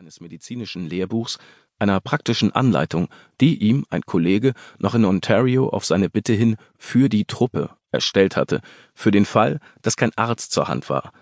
eines 0.00 0.22
medizinischen 0.22 0.88
Lehrbuchs, 0.88 1.38
einer 1.78 2.00
praktischen 2.00 2.52
Anleitung, 2.52 3.08
die 3.38 3.56
ihm 3.62 3.84
ein 3.90 4.00
Kollege 4.00 4.54
noch 4.78 4.94
in 4.94 5.04
Ontario 5.04 5.68
auf 5.68 5.84
seine 5.84 6.08
Bitte 6.08 6.32
hin 6.32 6.56
für 6.78 7.10
die 7.10 7.26
Truppe 7.26 7.76
erstellt 7.90 8.34
hatte, 8.34 8.62
für 8.94 9.10
den 9.10 9.26
Fall, 9.26 9.60
dass 9.82 9.96
kein 9.96 10.16
Arzt 10.16 10.52
zur 10.52 10.68
Hand 10.68 10.88
war. 10.88 11.12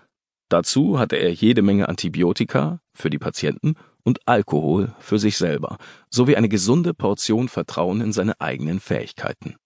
Dazu 0.47 0.97
hatte 0.97 1.17
er 1.17 1.33
jede 1.33 1.61
Menge 1.61 1.89
Antibiotika 1.89 2.79
für 2.93 3.09
die 3.09 3.17
Patienten 3.17 3.75
und 4.03 4.25
Alkohol 4.25 4.95
für 4.99 5.19
sich 5.19 5.37
selber, 5.37 5.77
sowie 6.09 6.37
eine 6.37 6.47
gesunde 6.47 6.93
Portion 6.93 7.49
Vertrauen 7.49 7.99
in 7.99 8.13
seine 8.13 8.39
eigenen 8.39 8.79
Fähigkeiten. 8.79 9.57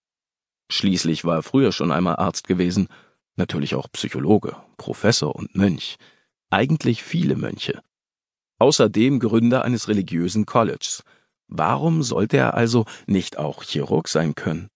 Schließlich 0.72 1.24
war 1.24 1.36
er 1.36 1.44
früher 1.44 1.72
schon 1.72 1.92
einmal 1.92 2.16
Arzt 2.16 2.48
gewesen, 2.48 2.88
natürlich 3.36 3.76
auch 3.76 3.92
Psychologe, 3.92 4.56
Professor 4.78 5.36
und 5.36 5.56
Mönch, 5.56 5.98
eigentlich 6.50 7.04
viele 7.04 7.36
Mönche. 7.36 7.84
Außerdem 8.64 9.20
Gründer 9.20 9.66
eines 9.66 9.90
religiösen 9.90 10.46
Colleges. 10.46 11.04
Warum 11.50 12.02
sollte 12.02 12.38
er 12.38 12.54
also 12.54 12.86
nicht 13.08 13.38
auch 13.38 13.62
Chirurg 13.62 14.08
sein 14.08 14.36
können? 14.36 14.70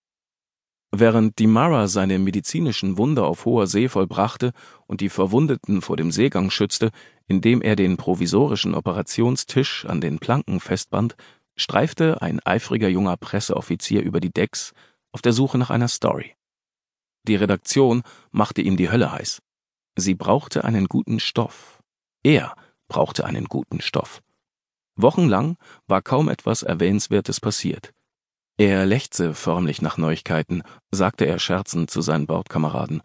Während 0.91 1.39
Dimara 1.39 1.87
seine 1.87 2.19
medizinischen 2.19 2.97
Wunder 2.97 3.25
auf 3.25 3.45
hoher 3.45 3.65
See 3.65 3.87
vollbrachte 3.87 4.51
und 4.87 4.99
die 4.99 5.07
Verwundeten 5.07 5.81
vor 5.81 5.95
dem 5.95 6.11
Seegang 6.11 6.49
schützte, 6.49 6.91
indem 7.27 7.61
er 7.61 7.77
den 7.77 7.95
provisorischen 7.95 8.75
Operationstisch 8.75 9.85
an 9.85 10.01
den 10.01 10.19
Planken 10.19 10.59
festband, 10.59 11.15
streifte 11.55 12.21
ein 12.21 12.41
eifriger 12.43 12.89
junger 12.89 13.15
Presseoffizier 13.15 14.01
über 14.01 14.19
die 14.19 14.33
Decks 14.33 14.73
auf 15.13 15.21
der 15.21 15.31
Suche 15.31 15.57
nach 15.57 15.69
einer 15.69 15.87
Story. 15.87 16.35
Die 17.25 17.37
Redaktion 17.37 18.03
machte 18.31 18.61
ihm 18.61 18.75
die 18.75 18.91
Hölle 18.91 19.13
heiß. 19.13 19.41
Sie 19.95 20.13
brauchte 20.13 20.65
einen 20.65 20.87
guten 20.87 21.21
Stoff. 21.21 21.81
Er 22.21 22.53
brauchte 22.87 23.25
einen 23.25 23.45
guten 23.45 23.81
Stoff. 23.81 24.21
Wochenlang 24.95 25.57
war 25.87 26.01
kaum 26.01 26.29
etwas 26.29 26.63
Erwähnenswertes 26.63 27.39
passiert. 27.39 27.93
Er 28.57 28.85
lechze 28.87 29.35
förmlich 29.35 29.81
nach 29.83 29.97
Neuigkeiten, 29.97 30.63
sagte 30.89 31.25
er 31.25 31.37
scherzend 31.37 31.91
zu 31.91 32.01
seinen 32.01 32.25
Bordkameraden. 32.25 33.01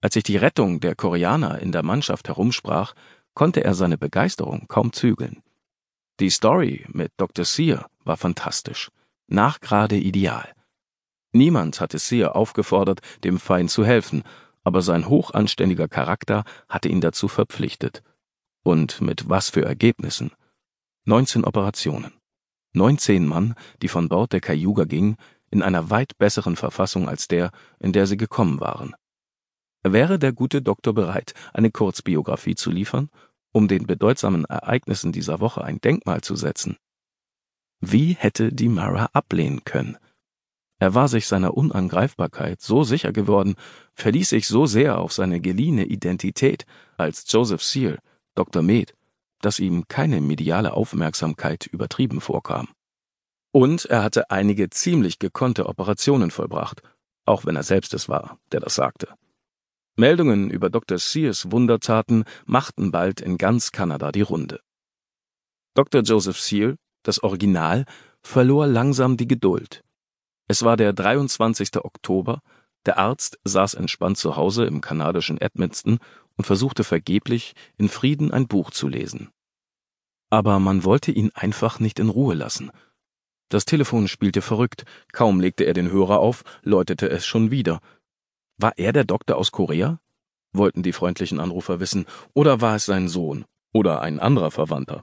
Als 0.00 0.14
sich 0.14 0.22
die 0.22 0.38
Rettung 0.38 0.80
der 0.80 0.94
Koreaner 0.94 1.58
in 1.58 1.72
der 1.72 1.82
Mannschaft 1.82 2.28
herumsprach, 2.28 2.94
konnte 3.34 3.62
er 3.62 3.74
seine 3.74 3.98
Begeisterung 3.98 4.66
kaum 4.68 4.92
zügeln. 4.92 5.42
Die 6.20 6.30
Story 6.30 6.86
mit 6.88 7.12
Dr. 7.16 7.44
Sear 7.44 7.90
war 8.04 8.16
fantastisch, 8.16 8.90
nachgerade 9.26 9.96
ideal. 9.96 10.54
Niemand 11.32 11.80
hatte 11.80 11.98
Sear 11.98 12.36
aufgefordert, 12.36 13.00
dem 13.24 13.38
Feind 13.40 13.70
zu 13.70 13.84
helfen, 13.84 14.22
aber 14.62 14.80
sein 14.80 15.08
hochanständiger 15.08 15.88
Charakter 15.88 16.44
hatte 16.68 16.88
ihn 16.88 17.00
dazu 17.00 17.28
verpflichtet. 17.28 18.02
Und 18.64 19.02
mit 19.02 19.28
was 19.28 19.50
für 19.50 19.62
Ergebnissen? 19.62 20.32
19 21.04 21.44
Operationen. 21.44 22.12
19 22.72 23.26
Mann, 23.26 23.54
die 23.82 23.88
von 23.88 24.08
Bord 24.08 24.32
der 24.32 24.40
Cayuga 24.40 24.84
gingen, 24.84 25.16
in 25.50 25.62
einer 25.62 25.90
weit 25.90 26.16
besseren 26.16 26.56
Verfassung 26.56 27.06
als 27.06 27.28
der, 27.28 27.50
in 27.78 27.92
der 27.92 28.06
sie 28.06 28.16
gekommen 28.16 28.60
waren. 28.60 28.94
Wäre 29.82 30.18
der 30.18 30.32
gute 30.32 30.62
Doktor 30.62 30.94
bereit, 30.94 31.34
eine 31.52 31.70
Kurzbiografie 31.70 32.54
zu 32.54 32.70
liefern, 32.70 33.10
um 33.52 33.68
den 33.68 33.86
bedeutsamen 33.86 34.46
Ereignissen 34.46 35.12
dieser 35.12 35.40
Woche 35.40 35.62
ein 35.62 35.82
Denkmal 35.82 36.22
zu 36.22 36.34
setzen? 36.34 36.78
Wie 37.80 38.14
hätte 38.14 38.50
die 38.50 38.70
Mara 38.70 39.10
ablehnen 39.12 39.62
können? 39.64 39.98
Er 40.78 40.94
war 40.94 41.08
sich 41.08 41.26
seiner 41.26 41.54
Unangreifbarkeit 41.54 42.62
so 42.62 42.82
sicher 42.82 43.12
geworden, 43.12 43.56
verließ 43.92 44.30
sich 44.30 44.48
so 44.48 44.64
sehr 44.64 44.98
auf 44.98 45.12
seine 45.12 45.40
geliehene 45.40 45.84
Identität 45.84 46.64
als 46.96 47.30
Joseph 47.30 47.62
Sear, 47.62 47.98
Dr. 48.34 48.62
Med, 48.62 48.94
dass 49.40 49.58
ihm 49.58 49.86
keine 49.88 50.20
mediale 50.20 50.72
Aufmerksamkeit 50.72 51.66
übertrieben 51.66 52.20
vorkam. 52.20 52.68
Und 53.52 53.84
er 53.84 54.02
hatte 54.02 54.30
einige 54.30 54.70
ziemlich 54.70 55.18
gekonnte 55.18 55.66
Operationen 55.66 56.30
vollbracht, 56.30 56.82
auch 57.24 57.46
wenn 57.46 57.56
er 57.56 57.62
selbst 57.62 57.94
es 57.94 58.08
war, 58.08 58.38
der 58.52 58.60
das 58.60 58.74
sagte. 58.74 59.14
Meldungen 59.96 60.50
über 60.50 60.70
Dr. 60.70 60.98
Sears 60.98 61.52
Wundertaten 61.52 62.24
machten 62.46 62.90
bald 62.90 63.20
in 63.20 63.38
ganz 63.38 63.70
Kanada 63.70 64.10
die 64.10 64.22
Runde. 64.22 64.60
Dr. 65.74 66.02
Joseph 66.02 66.40
Sear, 66.40 66.74
das 67.04 67.22
Original, 67.22 67.84
verlor 68.22 68.66
langsam 68.66 69.16
die 69.16 69.28
Geduld. 69.28 69.84
Es 70.48 70.62
war 70.62 70.76
der 70.76 70.92
23. 70.92 71.76
Oktober, 71.76 72.40
der 72.86 72.98
Arzt 72.98 73.38
saß 73.44 73.74
entspannt 73.74 74.18
zu 74.18 74.36
Hause 74.36 74.64
im 74.64 74.80
kanadischen 74.80 75.40
Edmonton 75.40 75.98
und 76.36 76.44
versuchte 76.44 76.84
vergeblich, 76.84 77.54
in 77.76 77.88
Frieden 77.88 78.30
ein 78.30 78.46
Buch 78.46 78.70
zu 78.70 78.88
lesen. 78.88 79.30
Aber 80.30 80.58
man 80.58 80.84
wollte 80.84 81.12
ihn 81.12 81.30
einfach 81.34 81.80
nicht 81.80 81.98
in 81.98 82.08
Ruhe 82.08 82.34
lassen. 82.34 82.70
Das 83.48 83.64
Telefon 83.64 84.08
spielte 84.08 84.42
verrückt, 84.42 84.84
kaum 85.12 85.40
legte 85.40 85.64
er 85.64 85.74
den 85.74 85.90
Hörer 85.90 86.18
auf, 86.18 86.42
läutete 86.62 87.08
es 87.08 87.24
schon 87.24 87.50
wieder. 87.50 87.80
War 88.56 88.72
er 88.76 88.92
der 88.92 89.04
Doktor 89.04 89.36
aus 89.36 89.52
Korea? 89.52 90.00
wollten 90.54 90.82
die 90.82 90.92
freundlichen 90.92 91.40
Anrufer 91.40 91.80
wissen, 91.80 92.06
oder 92.32 92.60
war 92.60 92.76
es 92.76 92.86
sein 92.86 93.08
Sohn 93.08 93.44
oder 93.72 94.00
ein 94.02 94.20
anderer 94.20 94.50
Verwandter? 94.50 95.02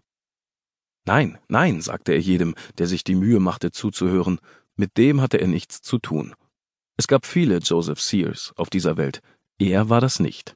Nein, 1.05 1.37
nein, 1.47 1.81
sagte 1.81 2.13
er 2.13 2.19
jedem, 2.19 2.55
der 2.77 2.87
sich 2.87 3.03
die 3.03 3.15
Mühe 3.15 3.39
machte 3.39 3.71
zuzuhören, 3.71 4.39
mit 4.75 4.97
dem 4.97 5.21
hatte 5.21 5.37
er 5.37 5.47
nichts 5.47 5.81
zu 5.81 5.97
tun. 5.97 6.33
Es 7.01 7.07
gab 7.07 7.25
viele 7.25 7.57
Joseph 7.57 7.99
Sears 7.99 8.53
auf 8.57 8.69
dieser 8.69 8.95
Welt, 8.95 9.23
er 9.57 9.89
war 9.89 10.01
das 10.01 10.19
nicht. 10.19 10.55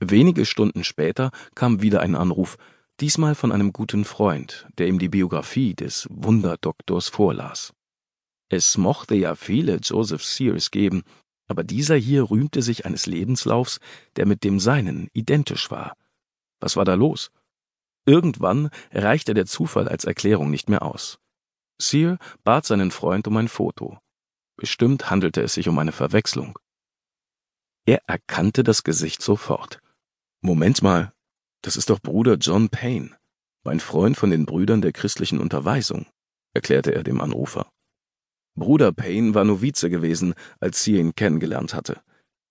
Wenige 0.00 0.44
Stunden 0.44 0.82
später 0.82 1.30
kam 1.54 1.80
wieder 1.80 2.00
ein 2.00 2.16
Anruf, 2.16 2.56
diesmal 2.98 3.36
von 3.36 3.52
einem 3.52 3.72
guten 3.72 4.04
Freund, 4.04 4.66
der 4.78 4.88
ihm 4.88 4.98
die 4.98 5.08
Biografie 5.08 5.74
des 5.74 6.08
Wunderdoktors 6.10 7.08
vorlas. 7.08 7.72
Es 8.48 8.76
mochte 8.78 9.14
ja 9.14 9.36
viele 9.36 9.76
Joseph 9.76 10.24
Sears 10.24 10.72
geben, 10.72 11.04
aber 11.46 11.62
dieser 11.62 11.94
hier 11.94 12.28
rühmte 12.28 12.62
sich 12.62 12.84
eines 12.84 13.06
Lebenslaufs, 13.06 13.78
der 14.16 14.26
mit 14.26 14.42
dem 14.42 14.58
seinen 14.58 15.08
identisch 15.12 15.70
war. 15.70 15.96
Was 16.58 16.74
war 16.74 16.84
da 16.84 16.94
los? 16.94 17.30
Irgendwann 18.06 18.70
reichte 18.90 19.34
der 19.34 19.46
Zufall 19.46 19.86
als 19.86 20.04
Erklärung 20.04 20.50
nicht 20.50 20.68
mehr 20.68 20.82
aus. 20.82 21.20
Sear 21.78 22.18
bat 22.44 22.64
seinen 22.64 22.90
Freund 22.90 23.26
um 23.28 23.36
ein 23.36 23.48
Foto. 23.48 23.98
Bestimmt 24.56 25.10
handelte 25.10 25.42
es 25.42 25.54
sich 25.54 25.68
um 25.68 25.78
eine 25.78 25.92
Verwechslung. 25.92 26.58
Er 27.84 28.02
erkannte 28.06 28.64
das 28.64 28.82
Gesicht 28.82 29.22
sofort. 29.22 29.80
Moment 30.40 30.82
mal, 30.82 31.12
das 31.62 31.76
ist 31.76 31.90
doch 31.90 32.00
Bruder 32.00 32.34
John 32.34 32.68
Payne, 32.68 33.16
mein 33.64 33.80
Freund 33.80 34.16
von 34.16 34.30
den 34.30 34.46
Brüdern 34.46 34.80
der 34.80 34.92
christlichen 34.92 35.38
Unterweisung, 35.38 36.06
erklärte 36.54 36.94
er 36.94 37.02
dem 37.02 37.20
Anrufer. 37.20 37.70
Bruder 38.54 38.92
Payne 38.92 39.34
war 39.34 39.44
Novize 39.44 39.90
gewesen, 39.90 40.34
als 40.60 40.82
sie 40.82 40.96
ihn 40.96 41.14
kennengelernt 41.14 41.74
hatte. 41.74 42.00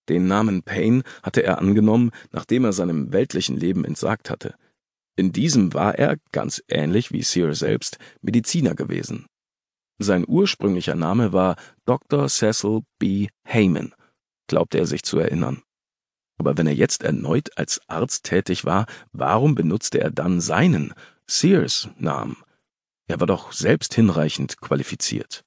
Den 0.07 0.27
Namen 0.27 0.61
Payne 0.61 1.03
hatte 1.23 1.41
er 1.41 1.57
angenommen, 1.57 2.11
nachdem 2.31 2.65
er 2.65 2.73
seinem 2.73 3.11
weltlichen 3.11 3.57
Leben 3.57 3.85
entsagt 3.85 4.29
hatte. 4.29 4.55
In 5.15 5.31
diesem 5.31 5.73
war 5.73 5.97
er, 5.97 6.17
ganz 6.31 6.61
ähnlich 6.67 7.11
wie 7.11 7.23
Sear 7.23 7.53
selbst, 7.53 7.97
Mediziner 8.21 8.75
gewesen. 8.75 9.27
Sein 9.97 10.25
ursprünglicher 10.27 10.95
Name 10.95 11.31
war 11.31 11.55
Dr. 11.85 12.27
Cecil 12.27 12.81
B. 12.99 13.29
Heyman, 13.45 13.93
glaubte 14.47 14.77
er 14.77 14.85
sich 14.85 15.03
zu 15.03 15.17
erinnern. 15.19 15.61
Aber 16.37 16.57
wenn 16.57 16.67
er 16.67 16.75
jetzt 16.75 17.03
erneut 17.03 17.57
als 17.57 17.79
Arzt 17.87 18.25
tätig 18.25 18.65
war, 18.65 18.87
warum 19.13 19.55
benutzte 19.55 20.01
er 20.01 20.11
dann 20.11 20.41
seinen, 20.41 20.93
Sears, 21.27 21.89
Namen? 21.97 22.35
Er 23.07 23.19
war 23.19 23.27
doch 23.27 23.53
selbst 23.53 23.93
hinreichend 23.93 24.59
qualifiziert. 24.59 25.45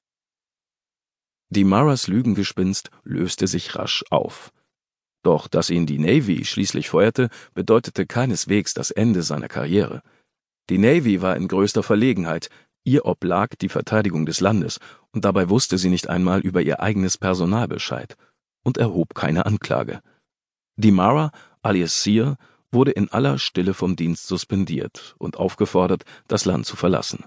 Die 1.49 1.63
Maras 1.63 2.07
Lügengespinst 2.07 2.89
löste 3.03 3.47
sich 3.47 3.75
rasch 3.75 4.03
auf. 4.09 4.51
Doch 5.23 5.47
dass 5.47 5.69
ihn 5.69 5.85
die 5.85 5.99
Navy 5.99 6.45
schließlich 6.45 6.89
feuerte, 6.89 7.29
bedeutete 7.53 8.05
keineswegs 8.05 8.73
das 8.73 8.91
Ende 8.91 9.23
seiner 9.23 9.47
Karriere. 9.47 10.01
Die 10.69 10.77
Navy 10.77 11.21
war 11.21 11.35
in 11.35 11.47
größter 11.47 11.83
Verlegenheit, 11.83 12.49
ihr 12.83 13.05
oblag 13.05 13.55
die 13.59 13.69
Verteidigung 13.69 14.25
des 14.25 14.39
Landes, 14.39 14.79
und 15.11 15.25
dabei 15.25 15.49
wusste 15.49 15.77
sie 15.77 15.89
nicht 15.89 16.09
einmal 16.09 16.41
über 16.41 16.61
ihr 16.61 16.79
eigenes 16.79 17.17
Personal 17.17 17.67
Bescheid 17.67 18.15
und 18.63 18.77
erhob 18.77 19.15
keine 19.15 19.45
Anklage. 19.45 20.01
Dimara, 20.77 21.31
alias 21.61 22.03
Sear, 22.03 22.37
wurde 22.71 22.91
in 22.91 23.09
aller 23.09 23.39
Stille 23.39 23.73
vom 23.73 23.95
Dienst 23.95 24.27
suspendiert 24.27 25.15
und 25.17 25.37
aufgefordert, 25.37 26.03
das 26.27 26.45
Land 26.45 26.65
zu 26.65 26.75
verlassen. 26.75 27.25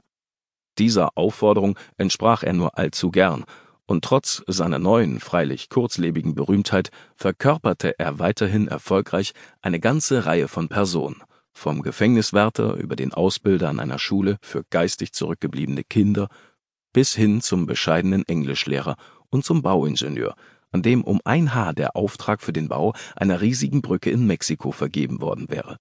Dieser 0.78 1.18
Aufforderung 1.18 1.78
entsprach 1.96 2.42
er 2.42 2.52
nur 2.52 2.78
allzu 2.78 3.10
gern, 3.10 3.44
und 3.92 4.02
trotz 4.02 4.42
seiner 4.46 4.78
neuen, 4.78 5.20
freilich 5.20 5.68
kurzlebigen 5.68 6.34
Berühmtheit 6.34 6.90
verkörperte 7.14 7.98
er 7.98 8.18
weiterhin 8.18 8.66
erfolgreich 8.66 9.34
eine 9.60 9.80
ganze 9.80 10.24
Reihe 10.24 10.48
von 10.48 10.70
Personen, 10.70 11.22
vom 11.52 11.82
Gefängniswärter 11.82 12.74
über 12.76 12.96
den 12.96 13.12
Ausbilder 13.12 13.68
an 13.68 13.80
einer 13.80 13.98
Schule 13.98 14.38
für 14.40 14.64
geistig 14.70 15.12
zurückgebliebene 15.12 15.84
Kinder 15.84 16.28
bis 16.94 17.14
hin 17.14 17.42
zum 17.42 17.66
bescheidenen 17.66 18.26
Englischlehrer 18.26 18.96
und 19.28 19.44
zum 19.44 19.60
Bauingenieur, 19.60 20.36
an 20.70 20.82
dem 20.82 21.04
um 21.04 21.20
ein 21.24 21.54
Haar 21.54 21.74
der 21.74 21.94
Auftrag 21.94 22.40
für 22.40 22.54
den 22.54 22.68
Bau 22.68 22.94
einer 23.14 23.42
riesigen 23.42 23.82
Brücke 23.82 24.10
in 24.10 24.26
Mexiko 24.26 24.72
vergeben 24.72 25.20
worden 25.20 25.50
wäre. 25.50 25.76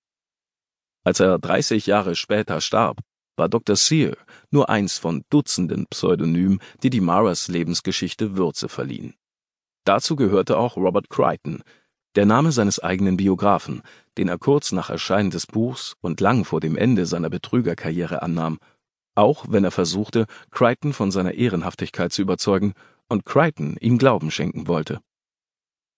Als 1.06 1.22
er 1.22 1.40
30 1.40 1.86
Jahre 1.86 2.16
später 2.16 2.60
starb, 2.60 3.00
war 3.36 3.50
Dr. 3.50 3.76
Sear 3.76 4.16
nur 4.50 4.70
eins 4.70 4.98
von 4.98 5.24
Dutzenden 5.30 5.88
Pseudonymen, 5.88 6.60
die 6.84 6.90
die 6.90 7.02
Maras 7.02 7.48
Lebensgeschichte 7.48 8.36
Würze 8.36 8.70
verliehen. 8.70 9.16
Dazu 9.86 10.16
gehörte 10.16 10.58
auch 10.58 10.78
Robert 10.78 11.10
Crichton, 11.10 11.64
der 12.16 12.26
Name 12.26 12.52
seines 12.52 12.80
eigenen 12.80 13.18
Biografen, 13.18 13.82
den 14.18 14.28
er 14.28 14.38
kurz 14.38 14.72
nach 14.72 14.90
Erscheinen 14.90 15.32
des 15.32 15.48
Buchs 15.48 15.96
und 16.02 16.20
lang 16.20 16.44
vor 16.44 16.60
dem 16.60 16.76
Ende 16.76 17.06
seiner 17.06 17.30
Betrügerkarriere 17.30 18.22
annahm, 18.22 18.60
auch 19.16 19.46
wenn 19.50 19.64
er 19.64 19.72
versuchte, 19.72 20.26
Crichton 20.52 20.94
von 20.94 21.12
seiner 21.12 21.34
Ehrenhaftigkeit 21.34 22.12
zu 22.12 22.22
überzeugen 22.22 22.74
und 23.08 23.26
Crichton 23.26 23.78
ihm 23.80 23.98
Glauben 23.98 24.32
schenken 24.32 24.68
wollte. 24.68 25.00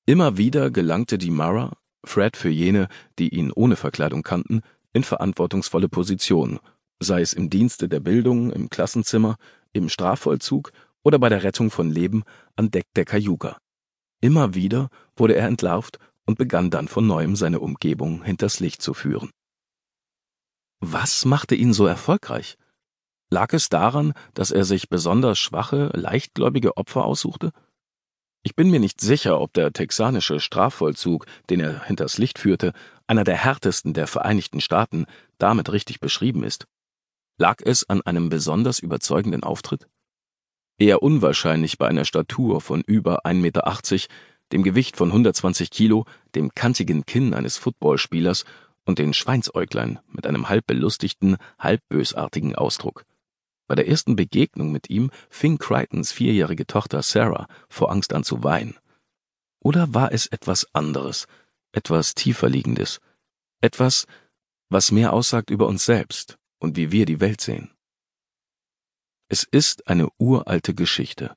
Immer 0.05 0.37
wieder 0.37 0.69
gelangte 0.69 1.17
die 1.17 1.31
Mara, 1.31 1.71
Fred 2.05 2.35
für 2.37 2.49
jene, 2.49 2.87
die 3.19 3.29
ihn 3.29 3.51
ohne 3.51 3.75
Verkleidung 3.75 4.23
kannten, 4.23 4.61
in 4.91 5.03
verantwortungsvolle 5.03 5.89
Positionen, 5.89 6.59
sei 6.99 7.21
es 7.21 7.33
im 7.33 7.49
Dienste 7.49 7.87
der 7.87 7.99
Bildung, 7.99 8.51
im 8.51 8.69
Klassenzimmer, 8.69 9.37
im 9.71 9.89
Strafvollzug 9.89 10.71
oder 11.03 11.19
bei 11.19 11.29
der 11.29 11.43
Rettung 11.43 11.71
von 11.71 11.91
Leben 11.91 12.23
an 12.55 12.71
Deck 12.71 12.85
der 12.95 13.05
Cayuga. 13.05 13.57
Immer 14.21 14.55
wieder 14.55 14.89
wurde 15.15 15.35
er 15.35 15.47
entlarvt 15.47 15.99
und 16.25 16.37
begann 16.37 16.69
dann 16.69 16.87
von 16.87 17.05
neuem 17.05 17.35
seine 17.35 17.59
Umgebung 17.59 18.23
hinters 18.23 18.59
Licht 18.59 18.81
zu 18.81 18.93
führen. 18.93 19.29
Was 20.79 21.25
machte 21.25 21.55
ihn 21.55 21.73
so 21.73 21.85
erfolgreich? 21.85 22.57
Lag 23.29 23.53
es 23.53 23.69
daran, 23.69 24.13
dass 24.33 24.51
er 24.51 24.63
sich 24.63 24.89
besonders 24.89 25.39
schwache, 25.39 25.89
leichtgläubige 25.93 26.77
Opfer 26.77 27.05
aussuchte? 27.05 27.51
Ich 28.43 28.55
bin 28.55 28.69
mir 28.69 28.79
nicht 28.79 28.99
sicher, 28.99 29.39
ob 29.39 29.53
der 29.53 29.71
texanische 29.71 30.41
Strafvollzug, 30.41 31.25
den 31.49 31.61
er 31.61 31.85
hinters 31.85 32.17
Licht 32.17 32.37
führte, 32.37 32.73
einer 33.07 33.23
der 33.23 33.37
härtesten 33.37 33.93
der 33.93 34.07
Vereinigten 34.07 34.59
Staaten, 34.59 35.05
damit 35.37 35.71
richtig 35.71 36.01
beschrieben 36.01 36.43
ist. 36.43 36.67
Lag 37.37 37.61
es 37.63 37.89
an 37.89 38.01
einem 38.01 38.29
besonders 38.29 38.77
überzeugenden 38.79 39.43
Auftritt? 39.43 39.87
Eher 40.77 41.01
unwahrscheinlich 41.01 41.79
bei 41.79 41.87
einer 41.87 42.05
Statur 42.05 42.61
von 42.61 42.81
über 42.81 43.25
1,80 43.25 43.33
Meter, 43.35 44.07
dem 44.51 44.63
Gewicht 44.63 44.97
von 44.97 45.09
120 45.09 45.71
Kilo, 45.71 46.05
dem 46.35 46.53
kantigen 46.53 47.05
Kinn 47.05 47.33
eines 47.33 47.57
Footballspielers 47.57 48.45
und 48.85 48.99
den 48.99 49.13
Schweinsäuglein 49.13 49.99
mit 50.11 50.27
einem 50.27 50.49
halb 50.49 50.67
belustigten, 50.67 51.37
halb 51.57 51.81
bösartigen 51.89 52.55
Ausdruck. 52.55 53.03
Bei 53.67 53.73
der 53.75 53.87
ersten 53.87 54.15
Begegnung 54.15 54.71
mit 54.71 54.89
ihm 54.91 55.09
fing 55.29 55.57
Crichtons 55.57 56.11
vierjährige 56.11 56.67
Tochter 56.67 57.01
Sarah 57.01 57.47
vor 57.67 57.91
Angst 57.91 58.13
an 58.13 58.23
zu 58.23 58.43
weinen. 58.43 58.77
Oder 59.59 59.93
war 59.93 60.11
es 60.11 60.27
etwas 60.27 60.67
anderes, 60.73 61.25
etwas 61.71 62.13
tieferliegendes, 62.13 62.99
etwas, 63.61 64.05
was 64.69 64.91
mehr 64.91 65.13
aussagt 65.13 65.49
über 65.49 65.67
uns 65.67 65.85
selbst 65.85 66.37
und 66.63 66.77
wie 66.77 66.93
wir 66.93 67.05
die 67.05 67.19
Welt 67.19 67.41
sehen? 67.41 67.69
Es 69.27 69.43
ist 69.43 69.87
eine 69.87 70.07
uralte 70.17 70.73
Geschichte, 70.73 71.35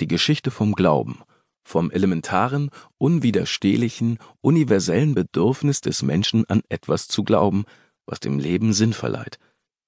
die 0.00 0.08
Geschichte 0.08 0.50
vom 0.50 0.74
Glauben, 0.74 1.22
vom 1.64 1.90
elementaren, 1.92 2.70
unwiderstehlichen, 2.98 4.18
universellen 4.40 5.14
Bedürfnis 5.14 5.80
des 5.82 6.02
Menschen 6.02 6.44
an 6.50 6.62
etwas 6.68 7.06
zu 7.06 7.22
glauben, 7.22 7.64
was 8.06 8.18
dem 8.18 8.40
Leben 8.40 8.72
Sinn 8.72 8.92
verleiht, 8.92 9.38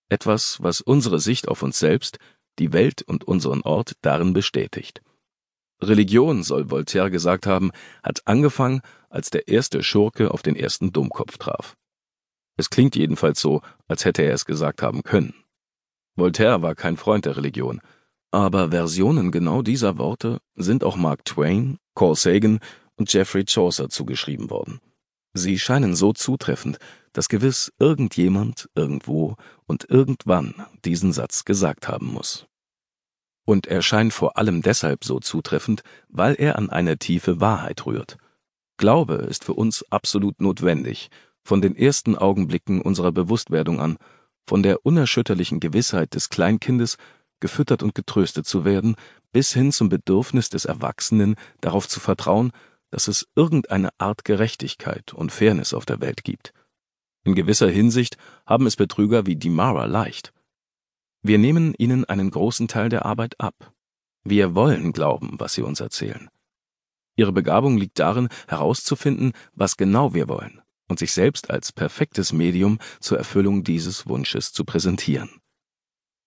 etwas, 0.08 0.62
was 0.62 0.80
unsere 0.80 1.18
Sicht 1.18 1.48
auf 1.48 1.62
uns 1.62 1.78
selbst, 1.80 2.18
die 2.60 2.72
Welt 2.72 3.02
und 3.02 3.24
unseren 3.24 3.62
Ort 3.62 3.94
darin 4.02 4.32
bestätigt. 4.32 5.02
Religion, 5.82 6.44
soll 6.44 6.70
Voltaire 6.70 7.10
gesagt 7.10 7.46
haben, 7.46 7.72
hat 8.02 8.22
angefangen, 8.26 8.82
als 9.10 9.30
der 9.30 9.48
erste 9.48 9.82
Schurke 9.82 10.30
auf 10.30 10.42
den 10.42 10.54
ersten 10.54 10.92
Dummkopf 10.92 11.38
traf. 11.38 11.76
Es 12.58 12.70
klingt 12.70 12.96
jedenfalls 12.96 13.40
so, 13.40 13.62
als 13.86 14.04
hätte 14.04 14.22
er 14.22 14.34
es 14.34 14.44
gesagt 14.44 14.82
haben 14.82 15.04
können. 15.04 15.32
Voltaire 16.16 16.60
war 16.60 16.74
kein 16.74 16.96
Freund 16.96 17.24
der 17.24 17.36
Religion, 17.36 17.80
aber 18.32 18.70
Versionen 18.70 19.30
genau 19.30 19.62
dieser 19.62 19.96
Worte 19.96 20.40
sind 20.56 20.82
auch 20.82 20.96
Mark 20.96 21.24
Twain, 21.24 21.78
Carl 21.94 22.16
Sagan 22.16 22.58
und 22.96 23.08
Geoffrey 23.08 23.44
Chaucer 23.46 23.88
zugeschrieben 23.88 24.50
worden. 24.50 24.80
Sie 25.34 25.58
scheinen 25.58 25.94
so 25.94 26.12
zutreffend, 26.12 26.78
dass 27.12 27.28
gewiss 27.28 27.72
irgendjemand, 27.78 28.68
irgendwo 28.74 29.36
und 29.66 29.88
irgendwann 29.88 30.54
diesen 30.84 31.12
Satz 31.12 31.44
gesagt 31.44 31.86
haben 31.86 32.06
muss. 32.06 32.46
Und 33.44 33.68
er 33.68 33.82
scheint 33.82 34.12
vor 34.12 34.36
allem 34.36 34.62
deshalb 34.62 35.04
so 35.04 35.20
zutreffend, 35.20 35.82
weil 36.08 36.34
er 36.34 36.56
an 36.56 36.70
eine 36.70 36.98
tiefe 36.98 37.40
Wahrheit 37.40 37.86
rührt. 37.86 38.18
Glaube 38.78 39.14
ist 39.14 39.44
für 39.44 39.54
uns 39.54 39.84
absolut 39.90 40.40
notwendig, 40.40 41.08
von 41.48 41.62
den 41.62 41.76
ersten 41.76 42.14
Augenblicken 42.14 42.82
unserer 42.82 43.10
Bewusstwerdung 43.10 43.80
an, 43.80 43.96
von 44.46 44.62
der 44.62 44.84
unerschütterlichen 44.84 45.60
Gewissheit 45.60 46.12
des 46.14 46.28
Kleinkindes, 46.28 46.98
gefüttert 47.40 47.82
und 47.82 47.94
getröstet 47.94 48.46
zu 48.46 48.66
werden, 48.66 48.96
bis 49.32 49.54
hin 49.54 49.72
zum 49.72 49.88
Bedürfnis 49.88 50.50
des 50.50 50.66
Erwachsenen, 50.66 51.36
darauf 51.62 51.88
zu 51.88 52.00
vertrauen, 52.00 52.52
dass 52.90 53.08
es 53.08 53.28
irgendeine 53.34 53.88
Art 53.96 54.26
Gerechtigkeit 54.26 55.14
und 55.14 55.32
Fairness 55.32 55.72
auf 55.72 55.86
der 55.86 56.02
Welt 56.02 56.22
gibt. 56.22 56.52
In 57.24 57.34
gewisser 57.34 57.70
Hinsicht 57.70 58.18
haben 58.44 58.66
es 58.66 58.76
Betrüger 58.76 59.24
wie 59.24 59.36
Dimara 59.36 59.86
leicht. 59.86 60.34
Wir 61.22 61.38
nehmen 61.38 61.72
ihnen 61.78 62.04
einen 62.04 62.30
großen 62.30 62.68
Teil 62.68 62.90
der 62.90 63.06
Arbeit 63.06 63.40
ab. 63.40 63.72
Wir 64.22 64.54
wollen 64.54 64.92
glauben, 64.92 65.36
was 65.38 65.54
sie 65.54 65.62
uns 65.62 65.80
erzählen. 65.80 66.28
Ihre 67.16 67.32
Begabung 67.32 67.78
liegt 67.78 67.98
darin, 67.98 68.28
herauszufinden, 68.48 69.32
was 69.54 69.78
genau 69.78 70.12
wir 70.12 70.28
wollen 70.28 70.60
und 70.88 70.98
sich 70.98 71.12
selbst 71.12 71.50
als 71.50 71.70
perfektes 71.70 72.32
Medium 72.32 72.78
zur 73.00 73.18
Erfüllung 73.18 73.62
dieses 73.62 74.08
Wunsches 74.08 74.52
zu 74.52 74.64
präsentieren. 74.64 75.30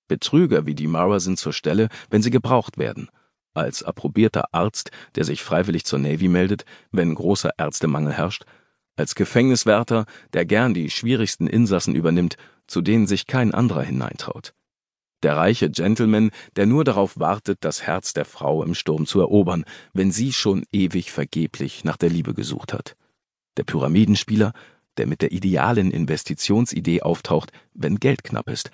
Betrüger 0.07 0.65
wie 0.65 0.75
die 0.75 0.87
Mara 0.87 1.19
sind 1.19 1.39
zur 1.39 1.53
Stelle, 1.53 1.89
wenn 2.09 2.21
sie 2.21 2.31
gebraucht 2.31 2.77
werden. 2.77 3.09
Als 3.53 3.83
approbierter 3.83 4.53
Arzt, 4.53 4.91
der 5.15 5.25
sich 5.25 5.43
freiwillig 5.43 5.85
zur 5.85 5.99
Navy 5.99 6.27
meldet, 6.27 6.65
wenn 6.91 7.15
großer 7.15 7.51
Ärztemangel 7.57 8.13
herrscht, 8.13 8.43
als 8.95 9.15
Gefängniswärter, 9.15 10.05
der 10.33 10.45
gern 10.45 10.73
die 10.73 10.89
schwierigsten 10.89 11.47
Insassen 11.47 11.95
übernimmt, 11.95 12.37
zu 12.67 12.81
denen 12.81 13.07
sich 13.07 13.25
kein 13.25 13.53
anderer 13.53 13.83
hineintraut. 13.83 14.53
Der 15.23 15.37
reiche 15.37 15.69
Gentleman, 15.69 16.31
der 16.55 16.65
nur 16.65 16.83
darauf 16.83 17.19
wartet, 17.19 17.59
das 17.61 17.83
Herz 17.83 18.13
der 18.13 18.25
Frau 18.25 18.63
im 18.63 18.73
Sturm 18.73 19.05
zu 19.05 19.19
erobern, 19.19 19.65
wenn 19.93 20.11
sie 20.11 20.33
schon 20.33 20.65
ewig 20.71 21.11
vergeblich 21.11 21.83
nach 21.83 21.97
der 21.97 22.09
Liebe 22.09 22.33
gesucht 22.33 22.73
hat 22.73 22.95
der 23.57 23.63
Pyramidenspieler, 23.63 24.53
der 24.97 25.07
mit 25.07 25.21
der 25.21 25.31
idealen 25.31 25.91
Investitionsidee 25.91 27.01
auftaucht, 27.01 27.51
wenn 27.73 27.97
Geld 27.97 28.23
knapp 28.23 28.49
ist, 28.49 28.71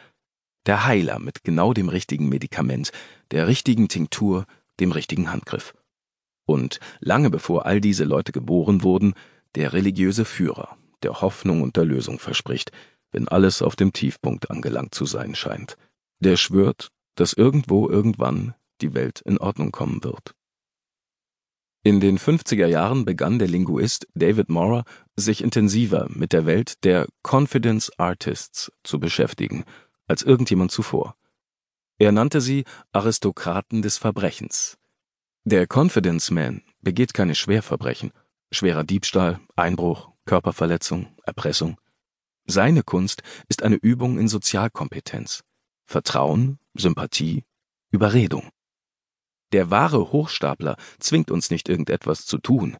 der 0.65 0.85
Heiler 0.85 1.19
mit 1.19 1.43
genau 1.43 1.73
dem 1.73 1.89
richtigen 1.89 2.29
Medikament, 2.29 2.91
der 3.31 3.47
richtigen 3.47 3.87
Tinktur, 3.87 4.45
dem 4.79 4.91
richtigen 4.91 5.31
Handgriff. 5.31 5.73
Und 6.45 6.79
lange 6.99 7.29
bevor 7.29 7.65
all 7.65 7.81
diese 7.81 8.03
Leute 8.03 8.31
geboren 8.31 8.83
wurden, 8.83 9.13
der 9.55 9.73
religiöse 9.73 10.25
Führer, 10.25 10.77
der 11.03 11.21
Hoffnung 11.21 11.61
und 11.61 11.77
der 11.77 11.85
Lösung 11.85 12.19
verspricht, 12.19 12.71
wenn 13.11 13.27
alles 13.27 13.61
auf 13.61 13.75
dem 13.75 13.93
Tiefpunkt 13.93 14.51
angelangt 14.51 14.93
zu 14.93 15.05
sein 15.05 15.35
scheint, 15.35 15.77
der 16.19 16.37
schwört, 16.37 16.89
dass 17.15 17.33
irgendwo 17.33 17.89
irgendwann 17.89 18.53
die 18.81 18.93
Welt 18.93 19.21
in 19.21 19.37
Ordnung 19.37 19.71
kommen 19.71 20.03
wird. 20.03 20.35
In 21.87 22.01
den 22.01 22.19
50er 22.19 22.67
Jahren 22.67 23.05
begann 23.05 23.39
der 23.39 23.47
Linguist 23.47 24.09
David 24.13 24.49
Maurer 24.49 24.83
sich 25.15 25.41
intensiver 25.41 26.07
mit 26.09 26.33
der 26.33 26.45
Welt 26.45 26.83
der 26.83 27.07
Confidence 27.23 27.89
Artists 27.97 28.69
zu 28.83 28.99
beschäftigen 28.99 29.63
als 30.05 30.21
irgendjemand 30.21 30.69
zuvor. 30.69 31.15
Er 31.97 32.11
nannte 32.11 32.41
sie 32.41 32.65
Aristokraten 32.91 33.81
des 33.81 33.97
Verbrechens. 33.97 34.77
Der 35.45 35.65
Confidence 35.65 36.29
Man 36.29 36.61
begeht 36.81 37.13
keine 37.13 37.35
Schwerverbrechen, 37.35 38.11
schwerer 38.51 38.83
Diebstahl, 38.83 39.39
Einbruch, 39.55 40.09
Körperverletzung, 40.25 41.15
Erpressung. 41.23 41.79
Seine 42.45 42.83
Kunst 42.83 43.23
ist 43.47 43.63
eine 43.63 43.77
Übung 43.77 44.19
in 44.19 44.27
Sozialkompetenz, 44.27 45.45
Vertrauen, 45.85 46.59
Sympathie, 46.73 47.45
Überredung. 47.91 48.49
Der 49.53 49.71
wahre 49.71 50.11
Hochstapler 50.11 50.75
zwingt 50.99 51.31
uns 51.31 51.49
nicht 51.49 51.69
irgendetwas 51.69 52.25
zu 52.25 52.37
tun. 52.37 52.77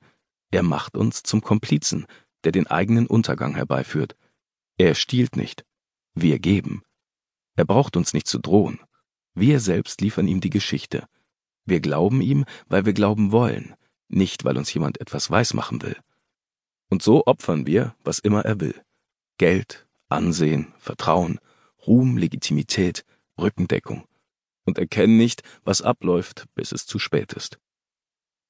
Er 0.52 0.64
macht 0.64 0.98
uns 0.98 1.24
zum 1.24 1.42
Komplizen, 1.42 2.06
der 2.44 2.52
den 2.52 2.68
eigenen 2.68 3.08
Untergang 3.08 3.56
herbeiführt. 3.56 4.16
Er 4.78 4.96
stiehlt 4.96 5.38
nicht. 5.38 5.66
Wir 6.14 6.40
geben. 6.40 6.84
Er 7.56 7.66
braucht 7.66 7.96
uns 7.96 8.14
nicht 8.14 8.28
zu 8.28 8.40
drohen. 8.40 8.80
Wir 9.34 9.60
selbst 9.60 10.02
liefern 10.02 10.28
ihm 10.28 10.42
die 10.42 10.50
Geschichte. 10.50 11.08
Wir 11.66 11.80
glauben 11.80 12.22
ihm, 12.22 12.46
weil 12.68 12.86
wir 12.86 12.94
glauben 12.94 13.32
wollen, 13.32 13.76
nicht 14.08 14.46
weil 14.46 14.58
uns 14.58 14.74
jemand 14.74 15.00
etwas 15.00 15.32
weismachen 15.32 15.82
will. 15.82 15.98
Und 16.90 17.02
so 17.02 17.26
opfern 17.26 17.66
wir, 17.66 17.96
was 18.04 18.20
immer 18.20 18.46
er 18.46 18.60
will. 18.60 18.82
Geld, 19.38 19.88
Ansehen, 20.10 20.74
Vertrauen, 20.78 21.40
Ruhm, 21.86 22.18
Legitimität, 22.18 23.06
Rückendeckung 23.38 24.08
und 24.68 24.78
erkennen 24.78 25.18
nicht, 25.18 25.42
was 25.64 25.82
abläuft, 25.82 26.46
bis 26.54 26.72
es 26.72 26.86
zu 26.86 27.00
spät 27.00 27.34
ist. 27.34 27.58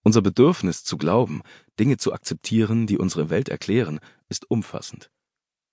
Unser 0.04 0.22
Bedürfnis 0.22 0.84
zu 0.84 0.98
glauben, 0.98 1.42
Dinge 1.80 1.98
zu 1.98 2.12
akzeptieren, 2.12 2.88
die 2.88 2.98
unsere 2.98 3.30
Welt 3.30 3.50
erklären, 3.50 4.00
ist 4.30 4.50
umfassend. 4.50 5.12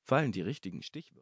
Fallen 0.06 0.32
die 0.32 0.42
richtigen 0.42 0.82
Stichwörter 0.82 1.12